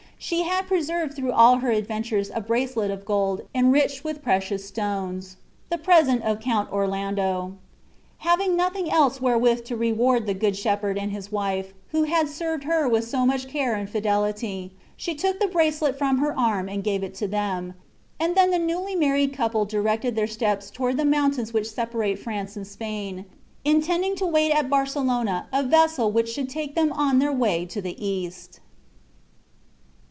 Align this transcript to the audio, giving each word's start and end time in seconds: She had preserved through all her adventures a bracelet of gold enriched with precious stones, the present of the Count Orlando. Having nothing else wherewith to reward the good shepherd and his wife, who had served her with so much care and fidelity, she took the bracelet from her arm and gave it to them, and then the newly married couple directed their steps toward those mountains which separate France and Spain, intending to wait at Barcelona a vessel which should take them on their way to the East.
She 0.23 0.43
had 0.43 0.67
preserved 0.67 1.15
through 1.15 1.31
all 1.31 1.57
her 1.57 1.71
adventures 1.71 2.29
a 2.35 2.41
bracelet 2.41 2.91
of 2.91 3.05
gold 3.05 3.41
enriched 3.55 4.03
with 4.03 4.21
precious 4.21 4.63
stones, 4.63 5.37
the 5.71 5.79
present 5.79 6.21
of 6.21 6.37
the 6.37 6.43
Count 6.43 6.71
Orlando. 6.71 7.53
Having 8.19 8.55
nothing 8.55 8.87
else 8.91 9.19
wherewith 9.19 9.65
to 9.65 9.75
reward 9.75 10.27
the 10.27 10.35
good 10.35 10.55
shepherd 10.55 10.95
and 10.99 11.11
his 11.11 11.31
wife, 11.31 11.73
who 11.89 12.03
had 12.03 12.29
served 12.29 12.65
her 12.65 12.87
with 12.87 13.07
so 13.09 13.25
much 13.25 13.47
care 13.49 13.73
and 13.73 13.89
fidelity, 13.89 14.73
she 14.95 15.15
took 15.15 15.39
the 15.39 15.47
bracelet 15.47 15.97
from 15.97 16.19
her 16.19 16.37
arm 16.39 16.69
and 16.69 16.83
gave 16.83 17.01
it 17.03 17.15
to 17.15 17.27
them, 17.27 17.73
and 18.19 18.35
then 18.37 18.51
the 18.51 18.59
newly 18.59 18.93
married 18.93 19.33
couple 19.33 19.65
directed 19.65 20.15
their 20.15 20.27
steps 20.27 20.69
toward 20.69 20.97
those 20.97 21.05
mountains 21.07 21.51
which 21.51 21.67
separate 21.71 22.19
France 22.19 22.55
and 22.55 22.67
Spain, 22.67 23.25
intending 23.65 24.15
to 24.15 24.27
wait 24.27 24.51
at 24.51 24.69
Barcelona 24.69 25.47
a 25.51 25.63
vessel 25.63 26.11
which 26.11 26.31
should 26.31 26.47
take 26.47 26.75
them 26.75 26.93
on 26.93 27.17
their 27.17 27.33
way 27.33 27.65
to 27.65 27.81
the 27.81 27.99
East. 27.99 28.59